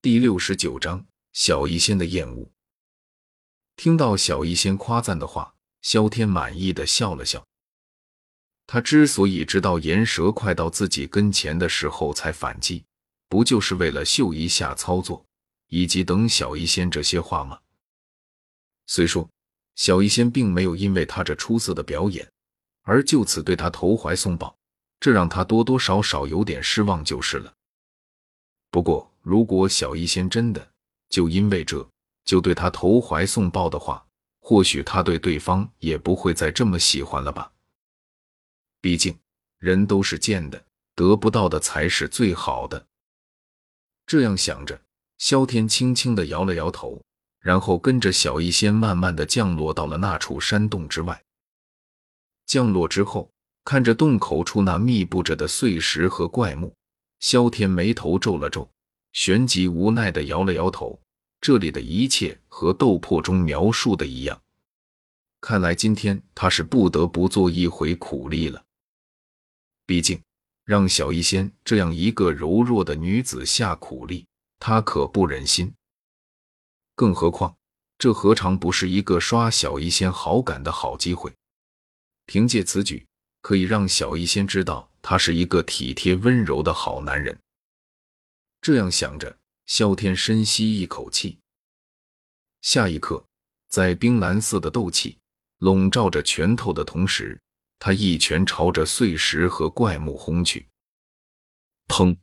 [0.00, 2.48] 第六十九章小医仙的厌恶。
[3.74, 7.44] 听到小医仙夸赞的话，萧天满意的笑了笑。
[8.64, 12.84] 他之所以知道岩蛇快到自己跟前的时候才反击，
[13.28, 15.26] 不就是为了秀一下操作，
[15.66, 17.58] 以及等小医仙这些话吗？
[18.86, 19.28] 虽说
[19.74, 22.30] 小医仙并没有因为他这出色的表演
[22.82, 24.56] 而就此对他投怀送抱，
[25.00, 27.52] 这让他多多少少有点失望就是了。
[28.70, 30.70] 不过，如果小医仙真的
[31.08, 31.86] 就因为这
[32.24, 34.04] 就对他投怀送抱的话，
[34.40, 37.50] 或许他对对方也不会再这么喜欢了吧。
[38.80, 39.18] 毕竟
[39.58, 42.86] 人都是贱的，得不到的才是最好的。
[44.06, 44.80] 这样想着，
[45.18, 47.02] 萧天轻轻的摇了摇头，
[47.40, 51.22] 然后跟着小医仙慢慢的降落到了那处山洞之外。
[52.46, 53.30] 降落之后，
[53.64, 56.74] 看着洞口处那密布着的碎石和怪木。
[57.20, 58.70] 萧天眉头皱了皱，
[59.12, 61.00] 旋即无奈的摇了摇头。
[61.40, 64.42] 这里的一切和斗破中描述的一样，
[65.40, 68.64] 看来今天他是不得不做一回苦力了。
[69.86, 70.20] 毕竟
[70.64, 74.26] 让小医仙这样一个柔弱的女子下苦力，
[74.58, 75.72] 他可不忍心。
[76.96, 77.56] 更何况，
[77.98, 81.32] 这何尝不是一个刷小医仙好感的好机会？
[82.26, 83.06] 凭借此举，
[83.40, 84.90] 可以让小医仙知道。
[85.00, 87.38] 他是一个体贴温柔的好男人。
[88.60, 91.38] 这样想着，萧天深吸一口气。
[92.60, 93.24] 下一刻，
[93.68, 95.18] 在冰蓝色的斗气
[95.58, 97.40] 笼罩着拳头的同时，
[97.78, 100.68] 他一拳朝着碎石和怪木轰去。
[101.86, 102.16] 砰！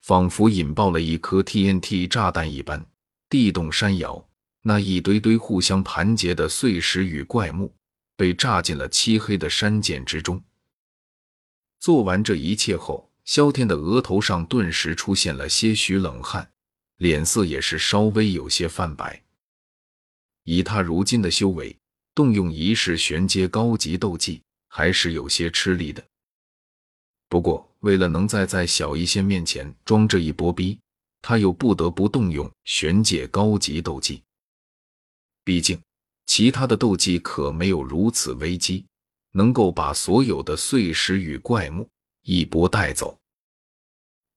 [0.00, 2.84] 仿佛引爆了一颗 TNT 炸弹一般，
[3.28, 4.28] 地动山摇。
[4.64, 7.74] 那一堆堆互相盘结的碎石与怪木
[8.16, 10.42] 被炸进了漆黑的山涧之中。
[11.80, 16.50] 做完这一切后，萧天的额头上顿时出现了些许冷汗，
[16.96, 19.22] 脸色也是稍微有些泛白。
[20.44, 21.76] 以他如今的修为，
[22.14, 26.04] 动用一式玄阶高级斗技还是有些吃力的。
[27.28, 30.78] 不过，为了能在在小医仙面前装这一波逼，
[31.20, 34.22] 他又不得不动用玄界高级斗技。
[35.44, 35.80] 毕竟，
[36.26, 38.84] 其他的斗技可没有如此危机。
[39.34, 41.88] 能够把所有的碎石与怪木
[42.20, 43.18] 一波带走，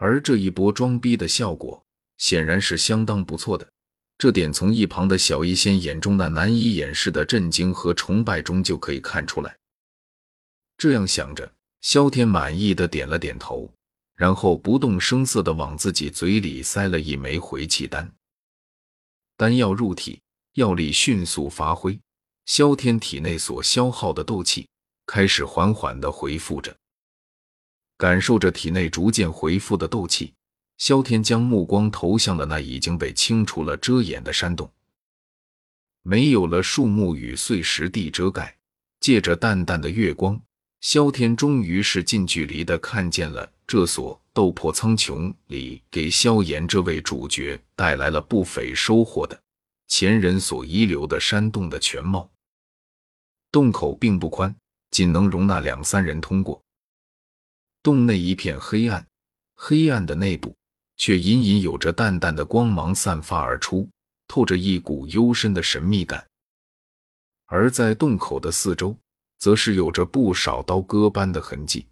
[0.00, 1.84] 而这一波装逼的效果
[2.16, 3.70] 显然是相当不错的。
[4.16, 9.54] 这点从一旁的小医仙眼中那难以掩饰的震惊和崇拜中就可以看出来。
[10.78, 11.52] 这样想着，
[11.82, 13.70] 萧天满意的点了点头，
[14.16, 18.10] 然后不动声色的往自己嘴里塞了一枚回气丹。
[19.36, 20.20] 丹药入体，
[20.54, 21.98] 药力迅速发挥，
[22.46, 24.66] 萧天体内所消耗的斗气。
[25.06, 26.74] 开始缓缓的回复着，
[28.00, 30.32] 感受着体内逐渐回复的斗气，
[30.78, 34.72] 萧天将目光投向了那已经被清除了遮掩的山洞。
[36.02, 38.56] 没有了树木与碎石地遮盖，
[39.00, 40.40] 借着淡淡的月光，
[40.80, 49.38] 萧天终于是近距离的看见了这所斗破苍穹里给萧炎这位主角带来了不菲收获的
[49.88, 52.30] 前人所遗留的山洞的全貌。
[53.52, 54.56] 洞口并不宽。
[54.90, 56.60] 仅能容纳两三人通过。
[57.82, 59.06] 洞内一片黑暗，
[59.54, 60.54] 黑暗的内部
[60.96, 63.88] 却隐隐有着淡淡的光芒散发而出，
[64.28, 66.26] 透着一股幽深的神秘感。
[67.46, 68.94] 而在洞口的四周，
[69.38, 71.86] 则是有着不少刀割般的痕迹。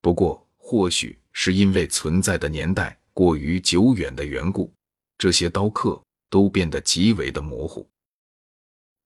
[0.00, 4.72] 不过，或许是因为存在的年代过于久远的缘故，
[5.18, 7.86] 这些刀刻都变得极为的模糊。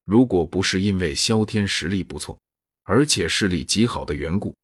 [0.04, 2.38] 如果不是因为萧天实力不错，
[2.84, 4.54] 而且视力极好的缘故，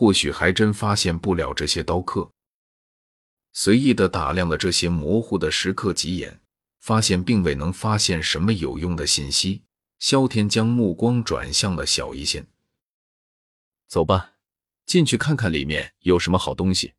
[0.00, 2.30] 或许还真发现不了这些刀刻。
[3.52, 6.40] 随意的打量了这些模糊的石刻几眼，
[6.78, 9.62] 发现并未能发现什么有用的信息。
[9.98, 12.46] 萧天将目光转向了小医仙
[13.88, 14.36] ：“走吧，
[14.86, 16.94] 进去看看里面有什么好东西。”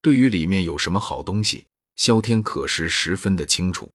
[0.00, 1.66] 对于里面有什么好东西，
[1.96, 3.92] 萧天可是十分的清楚。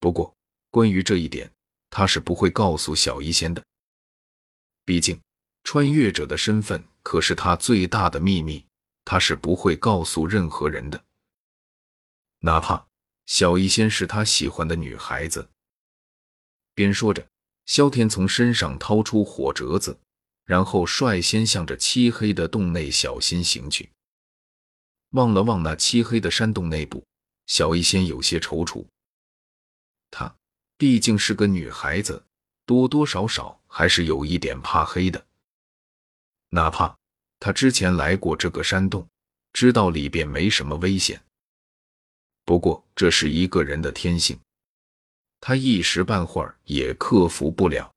[0.00, 0.34] 不过，
[0.70, 1.52] 关于这一点，
[1.90, 3.62] 他是不会告诉小医仙的。
[4.86, 5.20] 毕竟，
[5.64, 8.64] 穿越者的身份可是他最大的秘密，
[9.04, 11.04] 他是不会告诉任何人的。
[12.40, 12.86] 哪怕
[13.26, 15.48] 小医仙是他喜欢的女孩子。
[16.74, 17.26] 边说着，
[17.66, 19.98] 萧天从身上掏出火折子，
[20.44, 23.90] 然后率先向着漆黑的洞内小心行去。
[25.10, 27.04] 望了望那漆黑的山洞内部，
[27.46, 28.84] 小医仙有些踌躇。
[30.10, 30.34] 她
[30.76, 32.24] 毕竟是个女孩子。
[32.64, 35.26] 多多少少还是有一点怕黑的，
[36.54, 36.94] 哪怕
[37.40, 39.08] 他之前来过这个山洞，
[39.54, 41.18] 知道里边没什么危险，
[42.44, 44.38] 不过这是一个人的天性，
[45.40, 47.90] 他一时半会儿也克服不了。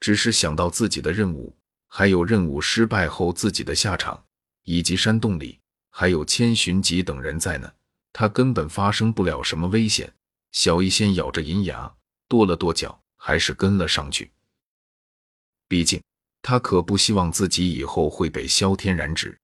[0.00, 1.56] 只是想到自己的任务，
[1.88, 4.22] 还有任务失败后自己的下场，
[4.64, 5.58] 以及山洞里
[5.88, 7.72] 还有千寻疾等人在呢，
[8.12, 10.12] 他根本发生不了什么危险。
[10.52, 11.90] 小医仙咬着银牙，
[12.28, 14.30] 跺了跺脚，还是跟了上去。
[15.68, 16.02] 毕竟
[16.42, 19.38] 他可不希望自己以后会被萧天染指，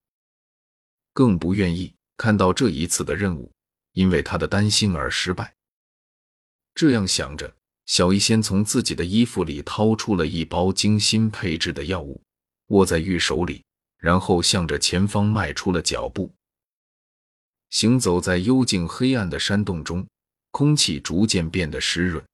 [1.13, 3.53] 更不愿意看到这一次的任务
[3.93, 5.55] 因为他的担心而失败。
[6.75, 7.55] 这样想着。
[7.87, 12.21] 小医仙从自己的衣服里掏出了一包精心配制的药物，
[12.71, 13.63] 握在玉手里，
[13.99, 16.35] 然后向着前方迈出了脚步。
[17.71, 20.05] 行走在幽静黑暗的山洞中，
[20.51, 22.25] 空气逐渐变得湿润，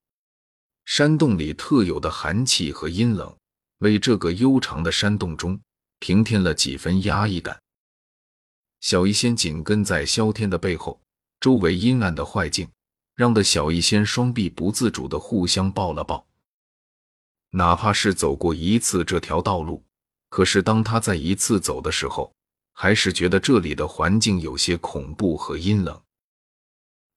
[0.87, 3.37] 山洞里特有的寒气和阴冷，
[3.83, 5.61] 为这个悠长的山洞中
[5.99, 7.61] 平添了几分压抑感。
[8.81, 11.01] 小医仙紧跟在萧天的背后，
[11.39, 12.69] 周围阴暗的坏境。
[13.15, 16.27] 让的小医仙双臂不自主的互相抱了抱。
[17.51, 19.85] 哪怕是走过一次这条道路，
[20.31, 22.35] 可是当他再一次走的时候，
[22.73, 26.03] 还是觉得这里的环境有些恐怖和阴冷。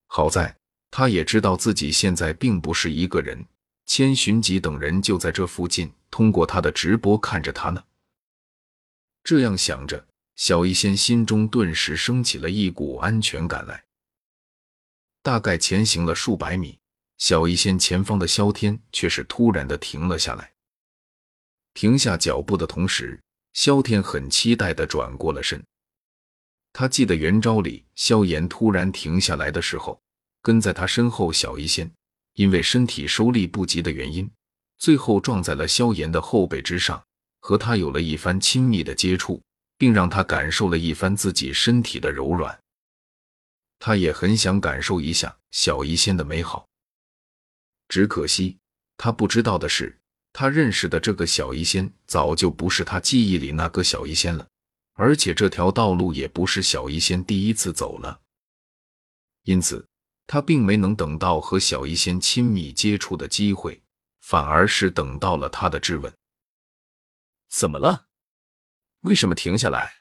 [0.07, 0.55] 好在
[0.91, 3.45] 他也知道自己现在并不是一个人，
[3.85, 7.83] 千寻疾等人就在这附近，通过他的直播看着他呢。
[9.23, 13.85] 这样想着，小医仙心中顿时升起了一股安全感来。
[15.21, 16.79] 大概前行了数百米，
[17.17, 20.53] 小医仙前方的萧天却是突然的停了下来。
[21.73, 23.19] 停下脚步的同时，
[23.53, 25.63] 萧天很期待的转过了身。
[26.71, 30.01] 他记得元招里萧炎突然停下来的时候，
[30.41, 31.91] 跟在他身后小医仙
[32.35, 34.29] 因为身体收力不及的原因，
[34.77, 37.03] 最后撞在了萧炎的后背之上，
[37.39, 39.41] 和他有了一番亲密的接触，
[39.77, 42.57] 并让他感受了一番自己身体的柔软。
[43.79, 46.67] 他也很想感受一下小医仙的美好，
[47.87, 48.57] 只可惜
[48.97, 49.97] 他不知道的是，
[50.31, 54.47] 他认识的这个小医仙早就不是他记忆里那个小医仙了，
[54.93, 58.19] 而且这条道路也不是小医仙第一次走了，
[59.43, 59.85] 因此
[60.27, 63.81] 他并没能等到和小医仙亲密接触的机会，
[64.21, 66.13] 反而是等到了他的质问
[67.49, 68.07] ：“怎么了？
[69.01, 69.93] 为什么停下来？”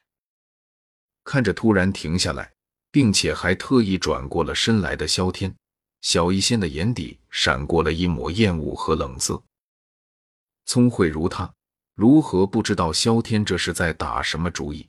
[1.24, 2.52] 看着突然停下来。
[2.94, 5.52] 并且还特意转过了身来的萧天，
[6.00, 9.42] 小医仙的眼底闪过了一抹厌恶和冷色。
[10.64, 11.52] 聪慧如他，
[11.96, 14.88] 如何不知道萧天这是在打什么主意？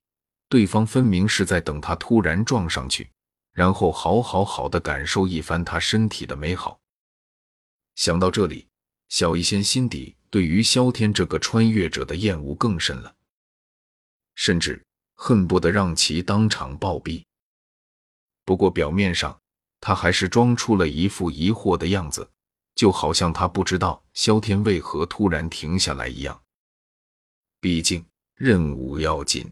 [0.50, 3.10] 对方分明是在等他突然撞上去，
[3.56, 6.78] 然后好好好的感受一番他身体的美好。
[7.96, 8.68] 想到这里，
[9.08, 13.16] 小医仙心底对于萧天这个穿越者的厌恶更深了，
[14.36, 17.24] 甚至恨不得让其当场暴毙。
[18.44, 19.40] 不过表面上，
[19.80, 22.30] 他还是装出了一副疑惑的样子，
[22.76, 26.44] 就好像他不知道萧天为何突然停下来一样。
[27.62, 28.06] 毕竟
[28.36, 29.50] 任务要紧。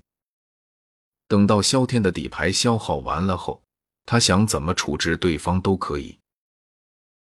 [1.30, 3.63] 等到萧天的底牌消耗完了后，
[4.06, 6.20] 他想怎么处置对方都可以。